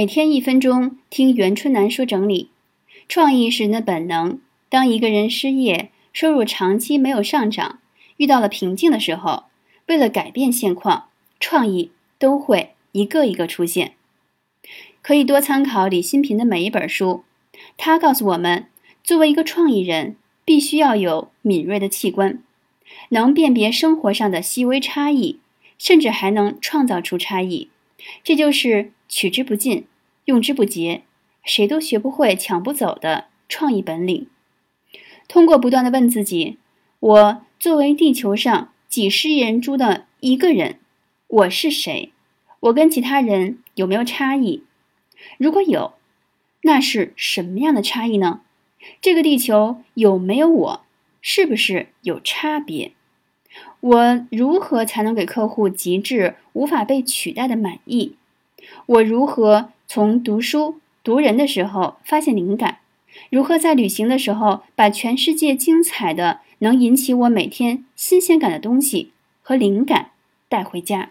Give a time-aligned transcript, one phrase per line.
[0.00, 2.48] 每天一分钟，听袁春楠说整理。
[3.06, 4.40] 创意是人的本能。
[4.70, 7.80] 当一个人失业，收入长期没有上涨，
[8.16, 9.44] 遇到了瓶颈的时候，
[9.88, 13.92] 为了改变现况，创意都会一个一个出现。
[15.02, 17.24] 可以多参考李新平的每一本书，
[17.76, 18.68] 他告诉我们，
[19.04, 22.42] 作为一个创意人，必须要有敏锐的器官，
[23.10, 25.40] 能辨别生活上的细微差异，
[25.76, 27.68] 甚至还能创造出差异。
[28.24, 29.84] 这就是取之不尽。
[30.26, 31.02] 用之不竭，
[31.42, 34.26] 谁都学不会、抢不走的创意本领。
[35.26, 36.58] 通过不断的问自己：
[36.98, 40.78] 我作为地球上几十亿人中的一个人，
[41.26, 42.12] 我是谁？
[42.60, 44.64] 我跟其他人有没有差异？
[45.38, 45.94] 如果有，
[46.62, 48.42] 那是什么样的差异呢？
[49.00, 50.84] 这个地球有没有我？
[51.22, 52.92] 是不是有差别？
[53.80, 58.16] 我如何才能给客户极致、无法被取代的满意？
[58.86, 59.72] 我如何？
[59.92, 62.78] 从读书读人的时候发现灵感，
[63.28, 69.10] 如何在旅行的时候把全世界精彩的、能引起我每天新鲜感的东西
[69.42, 70.12] 和灵感
[70.48, 71.10] 带回家？